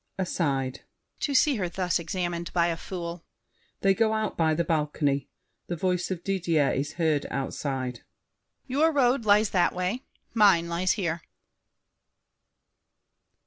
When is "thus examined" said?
1.69-2.51